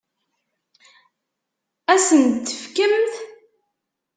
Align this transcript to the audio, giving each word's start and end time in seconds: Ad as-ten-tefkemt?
Ad 1.93 1.99
as-ten-tefkemt? 1.99 3.13